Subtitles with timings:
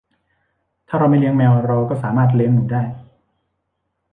[0.87, 2.83] ถ้าเราไม่เลี้ยงแมว เราก็สามารถเลี้ยงหนูได้